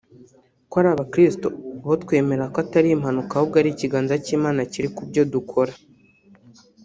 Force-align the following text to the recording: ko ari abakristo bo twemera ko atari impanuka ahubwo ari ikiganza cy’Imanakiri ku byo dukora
ko 0.69 0.75
ari 0.79 0.89
abakristo 0.93 1.47
bo 1.87 1.95
twemera 2.03 2.43
ko 2.53 2.57
atari 2.63 2.87
impanuka 2.91 3.31
ahubwo 3.33 3.55
ari 3.61 3.69
ikiganza 3.71 4.13
cy’Imanakiri 4.25 4.87
ku 4.95 5.01
byo 5.09 5.23
dukora 5.33 5.73